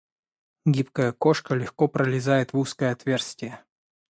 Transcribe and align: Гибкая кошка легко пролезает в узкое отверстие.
Гибкая 0.65 1.11
кошка 1.11 1.53
легко 1.53 1.87
пролезает 1.87 2.53
в 2.53 2.57
узкое 2.57 2.91
отверстие. 2.91 3.63